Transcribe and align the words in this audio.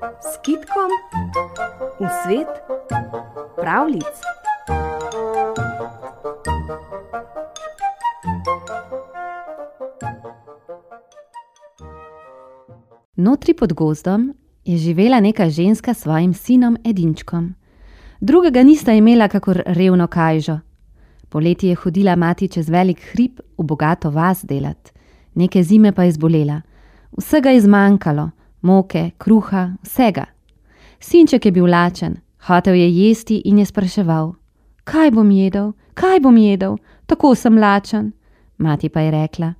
s 0.00 0.38
kitkom 0.42 0.90
v 2.00 2.08
svet 2.24 2.48
pravlic. 3.56 4.04
Notri 13.16 13.54
pod 13.54 13.72
gozdom 13.72 14.32
je 14.64 14.76
živela 14.76 15.20
neka 15.20 15.50
ženska 15.50 15.94
s 15.94 16.00
svojim 16.00 16.34
sinom 16.34 16.76
Edinčkom. 16.84 17.54
Drugega 18.20 18.62
nista 18.62 18.92
imela, 18.92 19.28
kakor 19.28 19.62
revno 19.66 20.06
kajžo. 20.06 20.58
Poleti 21.28 21.68
je 21.68 21.74
hodila 21.74 22.16
mati 22.16 22.48
čez 22.48 22.68
velik 22.70 23.00
hrib 23.12 23.40
v 23.58 23.64
bogato 23.64 24.10
vas 24.10 24.44
delat, 24.44 24.92
neke 25.34 25.62
zime 25.62 25.92
pa 25.92 26.04
je 26.04 26.12
zbolela. 26.12 26.62
Vsega 27.16 27.50
je 27.50 27.60
zmanjkalo, 27.60 28.30
moke, 28.62 29.10
kruha, 29.18 29.76
vsega. 29.82 30.24
Sinček 31.00 31.44
je 31.44 31.52
bil 31.52 31.66
lačen, 31.66 32.16
hotel 32.46 32.74
je 32.74 32.88
jesti 32.90 33.42
in 33.44 33.58
je 33.58 33.66
spraševal: 33.66 34.34
Kaj 34.84 35.10
bom 35.10 35.30
jedel, 35.30 35.72
kaj 35.94 36.20
bom 36.20 36.36
jedel, 36.36 36.76
tako 37.06 37.34
sem 37.34 37.58
lačen. 37.58 38.12
Mati 38.58 38.88
pa 38.88 39.00
je 39.00 39.10
rekla: 39.10 39.54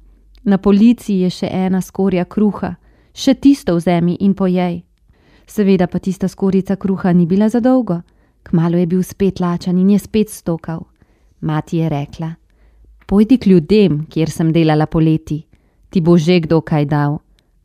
Na 0.44 0.58
polici 0.58 1.20
je 1.20 1.30
še 1.30 1.48
ena 1.52 1.80
skorja 1.80 2.24
kruha, 2.24 2.74
še 3.14 3.34
tisto 3.34 3.77
vzemi 3.77 4.16
in 4.20 4.34
pojej. 4.34 4.82
Seveda 5.46 5.86
pa 5.86 5.98
tista 5.98 6.28
skorica 6.28 6.77
kruha 6.77 7.12
ni 7.12 7.27
bila 7.27 7.48
za 7.48 7.60
dolgo, 7.60 8.02
kmalo 8.42 8.78
je 8.78 8.86
bil 8.86 9.02
spet 9.02 9.41
lačen 9.41 9.78
in 9.78 9.91
je 9.91 9.98
spet 9.98 10.30
stokal. 10.30 10.86
Mati 11.41 11.78
je 11.78 11.88
rekla: 11.88 12.34
Pojdi 13.06 13.38
k 13.38 13.46
ljudem, 13.46 14.06
kjer 14.06 14.30
sem 14.30 14.52
delala 14.52 14.86
poleti, 14.86 15.46
ti 15.91 16.00
bo 16.00 16.19
že 16.19 16.41
kdo 16.41 16.60
kaj 16.60 16.84
dal 16.86 17.19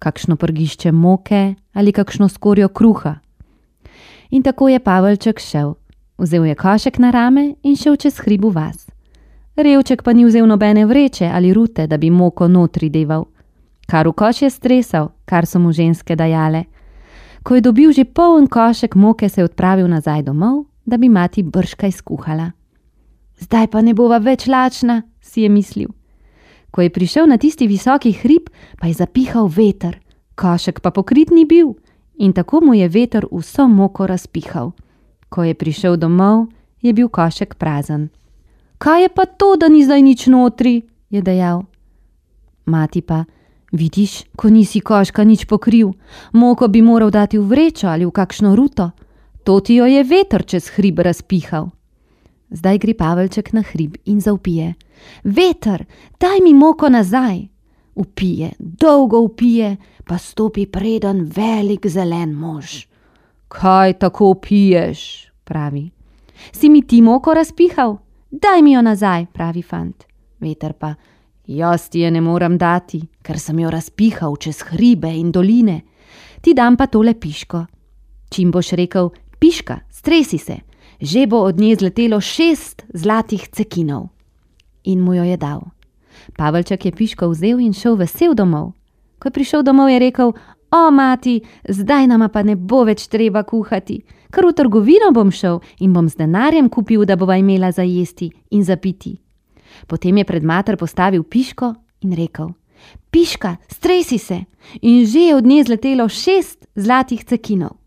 kakšno 0.05 0.35
prgišče 0.35 0.91
moke 0.91 1.55
ali 1.73 1.91
kakšno 1.91 2.29
skorjo 2.29 2.69
kruha. 2.69 3.15
In 4.29 4.43
tako 4.43 4.69
je 4.69 4.79
Pavelček 4.79 5.39
šel, 5.39 5.73
vzel 6.17 6.45
je 6.45 6.55
košek 6.55 6.99
na 6.99 7.11
rame 7.11 7.55
in 7.63 7.75
šel 7.75 7.95
čez 7.95 8.19
hribu 8.21 8.49
vas. 8.49 8.85
Revček 9.55 10.03
pa 10.03 10.13
ni 10.13 10.25
vzel 10.25 10.45
nobene 10.47 10.85
vreče 10.85 11.31
ali 11.33 11.53
rute, 11.53 11.87
da 11.87 11.97
bi 11.97 12.09
moko 12.09 12.47
notri 12.47 12.89
deval. 12.89 13.25
Kar 13.87 14.07
v 14.07 14.13
koš 14.13 14.41
je 14.41 14.49
stresal, 14.49 15.09
kar 15.25 15.45
so 15.45 15.59
mu 15.59 15.71
ženske 15.71 16.15
dajale. 16.15 16.65
Ko 17.43 17.55
je 17.55 17.61
dobil 17.61 17.93
že 17.93 18.05
poln 18.05 18.47
košek 18.47 18.95
moke, 18.95 19.29
se 19.29 19.41
je 19.41 19.45
odpravil 19.45 19.87
nazaj 19.87 20.23
domov, 20.23 20.65
da 20.85 20.97
bi 20.97 21.09
mati 21.09 21.43
brškaj 21.43 21.91
skuhala. 21.91 22.51
Zdaj 23.39 23.67
pa 23.67 23.81
ne 23.81 23.93
bova 23.93 24.17
več 24.17 24.47
lačna, 24.47 25.01
si 25.21 25.41
je 25.41 25.49
mislil. 25.49 25.89
Ko 26.71 26.81
je 26.81 26.89
prišel 26.89 27.27
na 27.27 27.37
tisti 27.37 27.67
visoki 27.67 28.11
hrib, 28.11 28.49
pa 28.79 28.87
je 28.87 28.93
zapihal 28.93 29.47
veter, 29.47 29.95
košek 30.35 30.79
pa 30.79 30.91
pokrit 30.91 31.31
ni 31.31 31.45
bil, 31.45 31.75
in 32.17 32.33
tako 32.33 32.61
mu 32.61 32.73
je 32.73 32.87
veter 32.89 33.25
vso 33.31 33.67
moko 33.67 34.07
razpihal. 34.07 34.71
Ko 35.29 35.43
je 35.43 35.53
prišel 35.53 35.97
domov, 35.97 36.47
je 36.81 36.93
bil 36.93 37.09
košek 37.09 37.55
prazen. 37.55 38.09
Kaj 38.77 39.01
je 39.01 39.09
pa 39.09 39.25
to, 39.25 39.55
da 39.55 39.67
ni 39.67 39.83
zdaj 39.83 40.01
nič 40.01 40.27
notri? 40.27 40.81
je 41.09 41.21
dejal. 41.21 41.63
Mati 42.65 43.01
pa, 43.01 43.23
vidiš, 43.71 44.23
ko 44.35 44.49
nisi 44.49 44.81
koška 44.81 45.23
nič 45.23 45.45
pokril, 45.45 45.93
moko 46.33 46.67
bi 46.67 46.81
moral 46.81 47.11
dati 47.11 47.37
v 47.37 47.47
vrečo 47.47 47.87
ali 47.87 48.05
v 48.05 48.11
kakšno 48.11 48.55
ruto, 48.55 48.91
to 49.43 49.59
ti 49.59 49.75
jo 49.75 49.85
je 49.85 50.03
veter 50.03 50.43
čez 50.43 50.69
hrib 50.75 50.99
razpihal. 50.99 51.69
Zdaj 52.49 52.77
gre 52.77 52.93
Pavelček 52.93 53.53
na 53.53 53.61
hrib 53.61 53.97
in 54.05 54.21
zaupije: 54.21 54.73
Veter, 55.23 55.85
daj 56.19 56.41
mi 56.43 56.53
moko 56.53 56.89
nazaj. 56.89 57.47
Upije, 57.95 58.51
dolgo 58.59 59.19
upije, 59.19 59.77
pa 60.05 60.17
stopi 60.17 60.65
preden 60.65 61.31
velik 61.35 61.87
zelen 61.87 62.33
mož. 62.33 62.85
Kaj 63.47 63.93
tako 63.93 64.33
piješ? 64.33 65.25
pravi. 65.45 65.89
Si 66.51 66.69
mi 66.69 66.81
ti 66.81 67.01
moko 67.01 67.33
razpihal? 67.33 67.97
Daj 68.31 68.61
mi 68.61 68.73
jo 68.73 68.81
nazaj, 68.81 69.25
pravi 69.33 69.61
fant. 69.61 70.03
Veter 70.39 70.73
pa: 70.73 70.93
Jaz 71.47 71.89
ti 71.89 71.99
je 71.99 72.11
ne 72.11 72.21
morem 72.21 72.57
dati, 72.57 72.99
ker 73.21 73.39
sem 73.39 73.59
jo 73.59 73.69
razpihal 73.69 74.35
čez 74.35 74.63
hribe 74.71 75.11
in 75.13 75.31
doline. 75.31 75.81
Ti 76.41 76.53
dam 76.53 76.77
pa 76.77 76.87
tole 76.87 77.13
piško. 77.13 77.65
Čim 78.29 78.51
boš 78.51 78.73
rekel: 78.75 79.09
Piška, 79.39 79.79
stresi 79.91 80.37
se, 80.37 80.57
že 80.99 81.27
bo 81.27 81.45
od 81.45 81.59
nje 81.59 81.75
zletelo 81.75 82.21
šest 82.21 82.85
zlatih 82.93 83.47
cekinov. 83.47 84.09
In 84.83 85.01
mu 85.01 85.13
jo 85.13 85.23
je 85.23 85.37
dal. 85.37 85.61
Pavelček 86.37 86.85
je 86.85 86.91
piško 86.91 87.29
vzel 87.29 87.59
in 87.59 87.73
šel 87.73 87.95
vesel 87.95 88.33
domov. 88.35 88.73
Ko 89.19 89.27
je 89.27 89.31
prišel 89.31 89.63
domov, 89.63 89.89
je 89.89 89.99
rekel: 89.99 90.33
O, 90.71 90.91
mati, 90.91 91.41
zdaj 91.69 92.07
nama 92.07 92.27
pa 92.29 92.43
ne 92.43 92.55
bo 92.55 92.83
več 92.83 93.07
treba 93.07 93.43
kuhati, 93.43 94.01
kar 94.31 94.45
v 94.45 94.53
trgovino 94.53 95.11
bom 95.15 95.31
šel 95.31 95.61
in 95.79 95.93
bom 95.93 96.09
z 96.09 96.19
denarjem 96.19 96.69
kupil, 96.69 97.05
da 97.05 97.15
bova 97.15 97.37
imela 97.37 97.71
za 97.71 97.83
jesti 97.83 98.31
in 98.51 98.63
za 98.63 98.75
piti. 98.75 99.15
Potem 99.87 100.17
je 100.17 100.25
pred 100.25 100.43
mater 100.43 100.77
postavil 100.77 101.23
piško 101.23 101.73
in 102.01 102.13
rekel: 102.13 102.51
Piška, 103.11 103.55
stresi 103.71 104.17
se! 104.17 104.43
In 104.81 105.05
že 105.05 105.19
je 105.19 105.35
od 105.35 105.45
nje 105.45 105.63
zletelo 105.63 106.09
šest 106.09 106.65
zlatih 106.75 107.23
cekinov. 107.23 107.77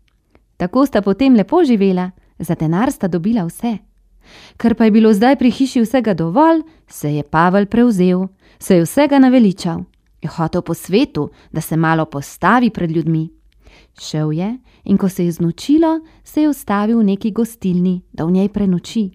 Tako 0.57 0.85
sta 0.85 1.01
potem 1.01 1.35
lepo 1.35 1.63
živela, 1.63 2.11
za 2.39 2.55
denar 2.55 2.91
sta 2.91 3.07
dobila 3.07 3.45
vse. 3.45 3.77
Ker 4.57 4.75
pa 4.75 4.85
je 4.85 4.91
bilo 4.91 5.13
zdaj 5.13 5.35
pri 5.35 5.51
hiši 5.51 5.81
vsega 5.81 6.13
dovolj, 6.13 6.61
se 6.87 7.13
je 7.15 7.23
Pavel 7.23 7.65
prevzel, 7.65 8.27
se 8.59 8.75
je 8.75 8.83
vsega 8.83 9.19
naveličal, 9.19 9.83
je 10.21 10.29
hotel 10.29 10.61
po 10.61 10.73
svetu, 10.73 11.29
da 11.51 11.61
se 11.61 11.77
malo 11.77 12.05
postavi 12.05 12.69
pred 12.69 12.91
ljudmi. 12.91 13.29
Šel 14.01 14.33
je 14.33 14.57
in 14.83 14.97
ko 14.97 15.09
se 15.09 15.25
je 15.25 15.31
znočilo, 15.31 15.99
se 16.23 16.41
je 16.41 16.49
ustavil 16.49 16.99
v 16.99 17.03
neki 17.03 17.31
gostilni, 17.31 18.01
da 18.13 18.25
v 18.25 18.31
njej 18.31 18.49
prenoči. 18.49 19.09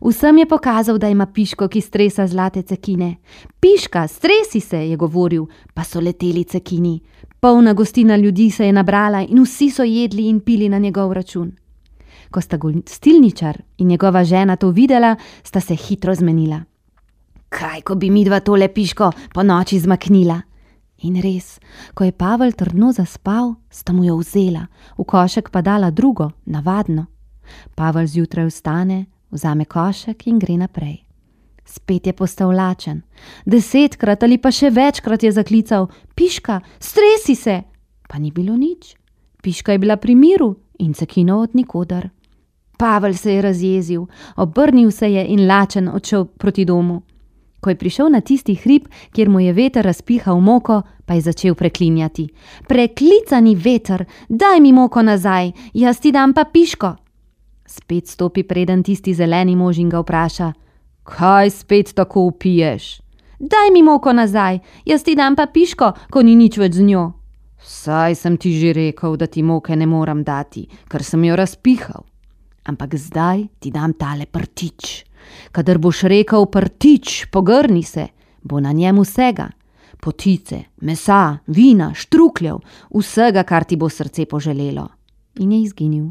Vsem 0.00 0.38
je 0.38 0.46
pokazal, 0.46 0.98
da 0.98 1.08
ima 1.08 1.26
piško, 1.26 1.68
ki 1.68 1.80
stresa 1.80 2.26
zlate 2.26 2.62
cekine. 2.62 3.16
Piška, 3.60 4.08
stresi 4.08 4.60
se, 4.60 4.88
je 4.88 4.96
govoril, 4.96 5.46
pa 5.74 5.84
so 5.84 6.00
leteli 6.00 6.44
cekini. 6.44 7.00
Polna 7.40 7.72
gostina 7.72 8.16
ljudi 8.16 8.50
se 8.50 8.66
je 8.66 8.72
nabrala 8.72 9.22
in 9.28 9.42
vsi 9.42 9.70
so 9.70 9.84
jedli 9.84 10.28
in 10.28 10.40
pili 10.40 10.68
na 10.68 10.78
njegov 10.78 11.12
račun. 11.12 11.52
Ko 12.30 12.40
sta 12.40 12.56
gostilničar 12.56 13.62
in 13.78 13.88
njegova 13.88 14.24
žena 14.24 14.56
to 14.56 14.70
videla, 14.70 15.16
sta 15.42 15.60
se 15.60 15.74
hitro 15.74 16.14
zmenila. 16.14 16.60
Kaj, 17.56 17.80
ko 17.88 17.94
bi 17.96 18.10
mi 18.12 18.20
dva 18.24 18.42
tole 18.44 18.68
piško 18.68 19.06
po 19.32 19.42
noči 19.42 19.78
zmaknila? 19.80 20.36
In 21.08 21.14
res, 21.24 21.56
ko 21.96 22.04
je 22.04 22.12
Pavel 22.12 22.52
trdno 22.52 22.90
zaspal, 22.92 23.54
sta 23.72 23.94
mu 23.96 24.04
jo 24.04 24.18
vzela, 24.20 24.66
v 24.98 25.04
košek 25.08 25.48
pa 25.48 25.62
dala 25.64 25.88
drugo, 25.90 26.30
navadno. 26.44 27.06
Pavel 27.72 28.04
zjutraj 28.04 28.50
vstane, 28.50 29.06
vzame 29.32 29.64
košek 29.64 30.26
in 30.28 30.38
gre 30.38 30.58
naprej. 30.60 30.98
Spet 31.64 32.06
je 32.06 32.12
postal 32.12 32.52
lačen, 32.52 33.00
desetkrat 33.48 34.22
ali 34.22 34.36
pa 34.36 34.52
še 34.52 34.70
večkrat 34.70 35.24
je 35.24 35.32
zaklical: 35.32 35.88
Piška, 36.14 36.60
stresi 36.78 37.34
se! 37.34 37.62
Pa 38.04 38.20
ni 38.20 38.30
bilo 38.30 38.52
nič. 38.56 38.94
Piška 39.42 39.72
je 39.72 39.78
bila 39.78 39.96
pri 39.96 40.14
miru 40.14 40.52
in 40.78 40.92
cekino 40.92 41.40
od 41.40 41.56
nikodar. 41.56 42.10
Pavel 42.76 43.14
se 43.14 43.32
je 43.32 43.42
razjezil, 43.42 44.06
obrnil 44.36 44.90
se 44.90 45.08
je 45.08 45.26
in 45.32 45.48
lačen 45.48 45.88
odšel 45.88 46.24
proti 46.36 46.64
domu. 46.64 47.02
Ko 47.66 47.70
je 47.70 47.78
prišel 47.82 48.12
na 48.14 48.20
tisti 48.22 48.54
hrib, 48.54 48.84
kjer 49.10 49.26
mu 49.28 49.40
je 49.42 49.50
veter 49.52 49.82
razpihal 49.82 50.38
moko, 50.40 50.82
pa 51.02 51.14
je 51.14 51.20
začel 51.20 51.54
preklinjati: 51.58 52.28
Preklicani 52.68 53.56
veter, 53.58 54.04
daj 54.28 54.60
mi 54.60 54.70
moko 54.72 55.02
nazaj, 55.02 55.50
jaz 55.74 55.98
ti 55.98 56.12
dam 56.12 56.30
pa 56.30 56.44
piško. 56.44 56.94
Spet 57.66 58.06
stopi 58.06 58.46
preden 58.46 58.86
tisti 58.86 59.14
zeleni 59.14 59.56
mož 59.56 59.82
in 59.82 59.90
ga 59.90 59.98
vpraša: 59.98 60.52
Kaj 61.02 61.50
spet 61.50 61.94
tako 61.94 62.20
upiješ? 62.30 63.00
Daj 63.40 63.74
mi 63.74 63.82
moko 63.82 64.12
nazaj, 64.12 64.58
jaz 64.86 65.02
ti 65.02 65.18
dam 65.18 65.34
pa 65.34 65.46
piško, 65.46 65.92
ko 66.10 66.22
ni 66.22 66.36
nič 66.36 66.62
več 66.62 66.78
z 66.78 66.86
njo. 66.86 67.12
Saj 67.58 68.14
sem 68.14 68.36
ti 68.36 68.54
že 68.60 68.72
rekel, 68.72 69.16
da 69.16 69.26
ti 69.26 69.42
moke 69.42 69.76
ne 69.76 69.86
morem 69.86 70.22
dati, 70.22 70.68
ker 70.86 71.02
sem 71.02 71.24
jo 71.24 71.34
razpihal 71.34 72.06
ampak 72.66 72.98
zdaj 72.98 73.46
ti 73.62 73.70
dam 73.70 73.94
tale 73.94 74.26
prtič. 74.26 75.05
Kadar 75.52 75.78
boš 75.78 76.02
rekel 76.02 76.46
prtič, 76.46 77.26
pogrni 77.30 77.82
se, 77.82 78.08
bo 78.42 78.60
na 78.60 78.72
njem 78.72 79.00
vsega: 79.00 79.48
potice, 80.00 80.62
mesa, 80.80 81.38
vina, 81.46 81.92
štrukljev, 81.94 82.58
vsega, 82.94 83.42
kar 83.42 83.64
ti 83.64 83.76
bo 83.76 83.88
srce 83.88 84.26
poželelo. 84.26 84.88
In 85.38 85.52
je 85.52 85.62
izginil. 85.62 86.06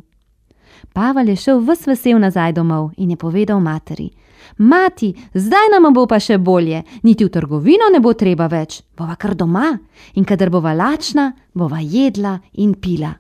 Pavel 0.94 1.30
je 1.30 1.36
šel 1.36 1.60
vse 1.60 1.90
vesel 1.90 2.20
nazaj 2.20 2.54
domov 2.54 2.92
in 2.98 3.10
je 3.10 3.18
povedal 3.18 3.60
materi: 3.60 4.10
Mati, 4.58 5.14
zdaj 5.34 5.72
nam 5.72 5.94
bo 5.94 6.06
pa 6.08 6.20
še 6.20 6.38
bolje, 6.38 6.84
niti 7.04 7.26
v 7.26 7.30
trgovino 7.30 7.90
ne 7.92 8.00
bo 8.00 8.14
treba 8.14 8.48
več, 8.48 8.82
bova 8.98 9.16
kar 9.16 9.36
doma 9.36 9.74
in 10.16 10.26
kadar 10.26 10.50
bova 10.50 10.74
lačna, 10.74 11.32
bova 11.54 11.80
jedla 11.82 12.40
in 12.54 12.76
pila. 12.76 13.14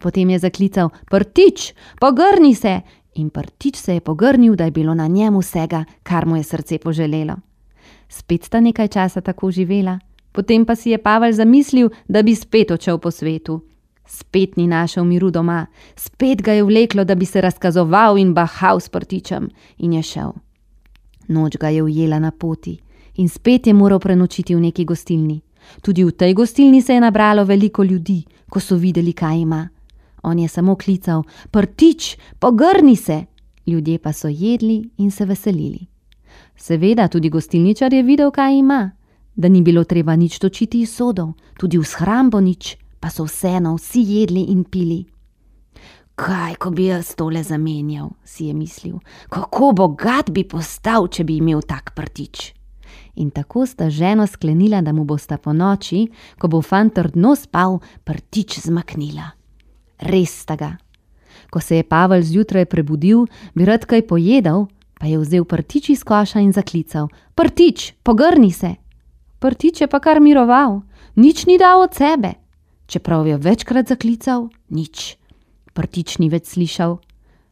Potem 0.00 0.30
je 0.30 0.38
zaklical: 0.38 0.90
Prtič, 1.10 1.72
pogrni 2.00 2.54
se! 2.54 2.80
In 3.14 3.30
prtič 3.30 3.76
se 3.76 3.94
je 3.94 4.00
pogrnil, 4.00 4.56
da 4.56 4.64
je 4.64 4.70
bilo 4.70 4.94
na 4.94 5.06
njem 5.06 5.38
vsega, 5.38 5.84
kar 6.02 6.26
mu 6.26 6.36
je 6.36 6.42
srce 6.42 6.78
poželelo. 6.78 7.36
Spet 8.08 8.44
sta 8.44 8.60
nekaj 8.60 8.88
časa 8.88 9.20
tako 9.20 9.50
živela, 9.50 9.98
potem 10.32 10.64
pa 10.64 10.76
si 10.76 10.90
je 10.90 10.98
Pavel 10.98 11.32
zamislil, 11.32 11.90
da 12.08 12.22
bi 12.22 12.34
spet 12.34 12.70
odšel 12.70 12.98
po 12.98 13.10
svetu. 13.10 13.60
Spet 14.06 14.56
ni 14.56 14.66
našel 14.66 15.04
miru 15.04 15.30
doma, 15.30 15.66
spet 15.96 16.42
ga 16.42 16.52
je 16.52 16.64
vleklo, 16.64 17.04
da 17.04 17.14
bi 17.14 17.26
se 17.26 17.40
razkazoval 17.40 18.18
in 18.18 18.34
bahal 18.34 18.80
s 18.80 18.88
prtičem, 18.88 19.48
in 19.78 19.92
je 19.92 20.02
šel. 20.02 20.32
Noč 21.28 21.56
ga 21.56 21.68
je 21.68 21.82
ujela 21.82 22.18
na 22.18 22.30
poti 22.30 22.80
in 23.16 23.28
spet 23.28 23.66
je 23.66 23.74
moral 23.74 23.98
prenočiti 23.98 24.54
v 24.54 24.60
neki 24.60 24.84
gostilni. 24.84 25.40
Tudi 25.82 26.04
v 26.04 26.12
tej 26.12 26.34
gostilni 26.34 26.82
se 26.82 26.92
je 26.92 27.00
nabralo 27.00 27.44
veliko 27.44 27.84
ljudi, 27.84 28.24
ko 28.48 28.60
so 28.60 28.76
videli, 28.76 29.12
kaj 29.12 29.38
ima. 29.38 29.68
On 30.22 30.38
je 30.38 30.48
samo 30.48 30.76
klical: 30.76 31.22
Prtič, 31.50 32.16
pogrni 32.38 32.96
se! 32.96 33.24
Ljudje 33.66 33.98
pa 33.98 34.12
so 34.12 34.28
jedli 34.28 34.90
in 34.98 35.10
se 35.10 35.24
veselili. 35.24 35.86
Seveda 36.56 37.08
tudi 37.08 37.28
gostilničar 37.28 37.92
je 37.92 38.02
videl, 38.02 38.30
kaj 38.30 38.58
ima, 38.58 38.90
da 39.36 39.48
ni 39.48 39.62
bilo 39.62 39.84
treba 39.84 40.16
nič 40.16 40.38
točiti 40.38 40.80
iz 40.80 40.94
sodov, 40.94 41.32
tudi 41.58 41.78
v 41.78 41.84
shrambo 41.84 42.40
nič, 42.40 42.76
pa 43.00 43.10
so 43.10 43.24
vseeno 43.24 43.74
vsi 43.76 44.02
jedli 44.06 44.42
in 44.50 44.64
pili. 44.64 45.04
Kaj, 46.14 46.54
ko 46.54 46.70
bi 46.70 46.86
jaz 46.86 47.14
tole 47.16 47.42
zamenjal, 47.42 48.10
si 48.24 48.46
je 48.46 48.54
mislil, 48.54 48.98
kako 49.28 49.72
bogat 49.72 50.30
bi 50.30 50.44
postal, 50.44 51.08
če 51.08 51.24
bi 51.24 51.38
imel 51.40 51.62
tak 51.62 51.94
prtič. 51.96 52.52
In 53.14 53.30
tako 53.30 53.66
sta 53.66 53.90
ženo 53.90 54.26
sklenila, 54.26 54.82
da 54.82 54.92
mu 54.92 55.04
bosta 55.04 55.38
po 55.38 55.52
noči, 55.52 56.06
ko 56.38 56.48
bo 56.48 56.62
fant 56.62 56.94
trdno 56.94 57.34
spal, 57.36 57.80
prtič 58.04 58.60
zmaknila. 58.60 59.41
Res 60.02 60.34
sta 60.42 60.56
ga. 60.58 60.76
Ko 61.50 61.60
se 61.60 61.76
je 61.76 61.86
Pavel 61.86 62.22
zjutraj 62.22 62.64
prebudil, 62.66 63.26
bi 63.54 63.64
rad 63.64 63.84
kaj 63.86 64.06
pojedel, 64.08 64.66
pa 64.98 65.06
je 65.06 65.18
vzel 65.18 65.44
prtič 65.44 65.90
iz 65.90 66.04
koša 66.04 66.40
in 66.40 66.52
zaklical: 66.52 67.08
Prtič, 67.34 67.94
pogrni 68.02 68.50
se! 68.50 68.74
Prtič 69.38 69.80
je 69.80 69.86
pa 69.86 69.98
kar 69.98 70.20
miroval, 70.20 70.82
nič 71.16 71.46
ni 71.46 71.58
dal 71.58 71.82
od 71.82 71.94
sebe. 71.94 72.38
Čeprav 72.86 73.26
je 73.26 73.36
večkrat 73.36 73.88
zaklical, 73.88 74.50
nič. 74.70 75.18
Prtič 75.74 76.18
ni 76.18 76.28
več 76.30 76.52
slišal. 76.54 77.00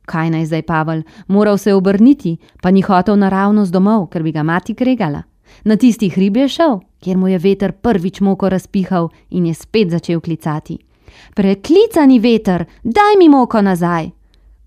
Kaj 0.07 0.31
naj 0.31 0.47
zdaj 0.51 0.63
Pavel, 0.67 1.03
moral 1.27 1.59
se 1.59 1.75
obrniti, 1.75 2.39
pa 2.63 2.71
ni 2.71 2.83
hotel 2.83 3.17
naravnost 3.17 3.73
domov, 3.73 4.11
ker 4.11 4.23
bi 4.23 4.33
ga 4.33 4.43
mati 4.43 4.75
kregala. 4.75 5.23
Na 5.65 5.77
tisti 5.77 6.09
hrib 6.11 6.37
je 6.37 6.49
šel, 6.49 6.81
kjer 7.03 7.19
mu 7.19 7.29
je 7.29 7.39
veter 7.39 7.73
prvič 7.73 8.21
moko 8.21 8.49
razpihal 8.49 9.11
in 9.31 9.47
je 9.47 9.55
spet 9.55 9.91
začel 9.91 10.21
klicati. 10.21 10.79
Preklicani 11.35 12.19
veter, 12.19 12.67
daj 12.85 13.19
mi 13.19 13.29
moko 13.29 13.63
nazaj! 13.63 14.11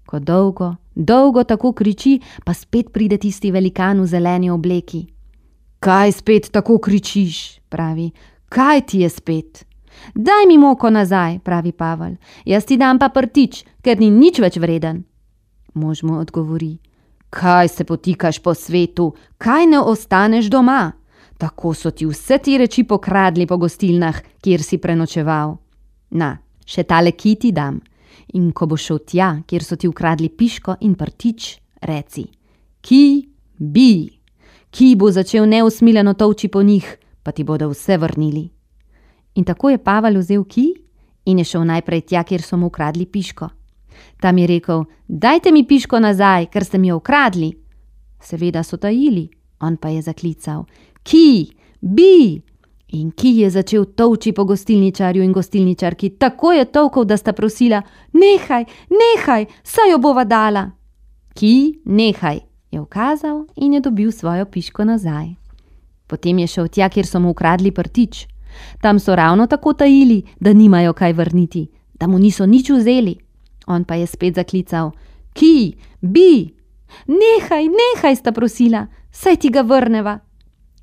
Ko 0.06 0.20
dolgo, 0.20 0.76
dolgo 0.96 1.44
tako 1.44 1.72
kriči, 1.74 2.20
pa 2.46 2.54
spet 2.54 2.92
pride 2.94 3.18
tisti 3.18 3.52
velikan 3.52 4.02
v 4.02 4.06
zeleni 4.06 4.50
obleki. 4.50 5.08
Kaj 5.80 6.12
spet 6.12 6.52
tako 6.52 6.78
kričiš? 6.78 7.64
pravi. 7.74 8.12
Kaj 8.50 8.82
ti 8.82 9.00
je 9.00 9.10
spet? 9.10 9.66
Daj 10.16 10.46
mi 10.48 10.58
moko 10.58 10.90
nazaj, 10.90 11.40
pravi 11.40 11.72
Pavel. 11.72 12.16
Jaz 12.46 12.66
ti 12.66 12.78
dam 12.78 13.00
pa 13.00 13.10
prtič, 13.10 13.64
ker 13.82 14.00
ni 14.00 14.10
nič 14.14 14.40
več 14.40 14.58
vreden. 14.62 15.04
Mož 15.74 16.04
mu 16.04 16.20
odgovori: 16.22 16.78
Kaj 17.30 17.68
se 17.68 17.84
potikaš 17.84 18.40
po 18.40 18.54
svetu, 18.54 19.14
kaj 19.38 19.66
ne 19.66 19.80
ostaneš 19.82 20.50
doma? 20.54 20.94
Tako 21.38 21.74
so 21.74 21.92
ti 21.92 22.06
vse 22.06 22.38
ti 22.38 22.58
reči 22.58 22.84
pokradli 22.84 23.48
po 23.50 23.58
gostilnah, 23.58 24.22
kjer 24.42 24.62
si 24.62 24.78
prenočeval. 24.78 25.58
Na, 26.14 26.38
še 26.66 26.84
tale 26.84 27.14
kiti 27.18 27.52
dam. 27.52 27.82
In 28.38 28.52
ko 28.54 28.68
bo 28.70 28.78
šel 28.78 29.02
tja, 29.06 29.30
kjer 29.48 29.64
so 29.66 29.76
ti 29.76 29.90
ukradli 29.90 30.30
piško 30.30 30.78
in 30.86 30.96
prtič, 30.96 31.58
reci: 31.82 32.26
Ki 32.82 33.28
bi, 33.58 34.10
ki 34.70 34.96
bo 34.96 35.12
začel 35.12 35.48
neusmiljeno 35.50 36.14
tovči 36.14 36.48
po 36.48 36.62
njih, 36.64 36.86
pa 37.24 37.32
ti 37.32 37.44
bodo 37.44 37.70
vse 37.72 37.98
vrnili. 37.98 38.50
In 39.36 39.44
tako 39.44 39.70
je 39.70 39.78
Pavel 39.78 40.20
vzel 40.22 40.44
ki 40.46 40.68
in 41.26 41.40
je 41.40 41.46
šel 41.46 41.66
najprej 41.66 42.02
tja, 42.02 42.24
kjer 42.24 42.42
so 42.42 42.58
mu 42.58 42.68
ukradli 42.68 43.06
piško. 43.06 43.50
Tam 44.22 44.38
je 44.38 44.48
rekel: 44.48 44.86
Dajte 45.08 45.52
mi 45.52 45.68
piško 45.68 46.00
nazaj, 46.00 46.50
ker 46.52 46.66
ste 46.66 46.78
mi 46.78 46.88
jo 46.88 46.98
ukradli. 46.98 47.54
Seveda 48.22 48.64
so 48.64 48.78
tajili, 48.78 49.30
on 49.60 49.78
pa 49.78 49.90
je 49.90 50.02
zaklical: 50.02 50.66
Ki, 51.04 51.54
bi! 51.82 52.53
In 52.94 53.10
ki 53.12 53.30
je 53.42 53.50
začel 53.50 53.86
tovči 53.98 54.32
po 54.32 54.44
gostilničarju 54.46 55.24
in 55.24 55.32
gostilničarki, 55.34 56.10
tako 56.10 56.52
je 56.52 56.66
tovkal, 56.66 57.06
da 57.06 57.18
sta 57.18 57.34
prosila: 57.34 57.82
Nehaj, 58.14 58.66
nehaj, 58.90 59.46
saj 59.64 59.92
jo 59.92 59.98
bova 59.98 60.24
dala. 60.24 60.70
Ki, 61.34 61.82
nehaj, 61.86 62.40
je 62.72 62.82
ukazal 62.82 63.46
in 63.56 63.74
je 63.74 63.82
dobil 63.82 64.12
svojo 64.12 64.46
piško 64.46 64.86
nazaj. 64.86 65.34
Potem 66.08 66.40
je 66.40 66.48
šel 66.48 66.68
tja, 66.68 66.90
kjer 66.90 67.06
so 67.06 67.20
mu 67.20 67.34
ukradli 67.34 67.72
prtič. 67.72 68.28
Tam 68.82 69.00
so 69.00 69.16
ravno 69.16 69.48
tako 69.48 69.74
tajili, 69.74 70.22
da 70.40 70.54
nimajo 70.54 70.94
kaj 70.94 71.14
vrniti, 71.14 71.68
da 71.94 72.08
mu 72.08 72.20
niso 72.20 72.46
nič 72.46 72.70
vzeli. 72.70 73.18
On 73.68 73.84
pa 73.84 73.96
je 73.96 74.08
spet 74.08 74.36
zaklical: 74.36 74.92
Ki, 75.34 75.74
bi! 76.02 76.54
Nehaj, 77.08 77.66
nehaj, 77.74 78.16
sta 78.16 78.32
prosila, 78.32 78.88
saj 79.12 79.36
ti 79.36 79.50
ga 79.50 79.62
vrneva. 79.62 80.20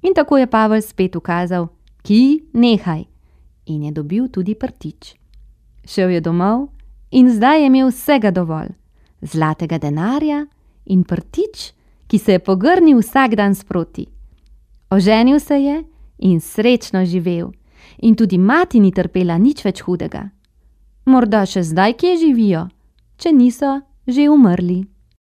In 0.03 0.15
tako 0.15 0.39
je 0.39 0.51
Pavel 0.51 0.83
spet 0.83 1.17
ukazal: 1.17 1.69
Ki, 2.03 2.45
nehaj! 2.53 3.05
In 3.67 3.83
je 3.83 3.93
dobil 3.93 4.29
tudi 4.29 4.55
prtič. 4.55 5.15
Šel 5.85 6.11
je 6.11 6.21
domov 6.21 6.69
in 7.11 7.31
zdaj 7.31 7.61
je 7.61 7.67
imel 7.67 7.89
vsega 7.89 8.31
dovolj: 8.31 8.73
zlatega 9.23 9.79
denarja 9.79 10.47
in 10.87 11.05
prtič, 11.05 11.73
ki 12.07 12.19
se 12.19 12.33
je 12.33 12.39
pogrnil 12.39 12.99
vsak 12.99 13.37
dan 13.37 13.55
sproti. 13.55 14.07
Oženil 14.91 15.41
se 15.41 15.55
je 15.55 15.85
in 16.19 16.41
srečno 16.41 17.05
živel, 17.05 17.53
in 17.99 18.15
tudi 18.15 18.39
mati 18.39 18.81
ni 18.81 18.93
trpela 18.93 19.39
nič 19.39 19.65
več 19.65 19.83
hudega 19.83 20.31
morda 21.11 21.45
še 21.47 21.63
zdaj 21.67 21.97
kje 22.01 22.17
živijo, 22.25 22.67
če 23.21 23.33
niso 23.33 23.81
že 24.07 24.29
umrli. 24.31 24.85